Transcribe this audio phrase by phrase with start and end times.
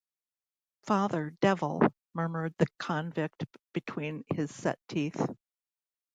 [0.87, 1.79] “Father— devil!”
[2.15, 5.23] murmured the convict between his set teeth.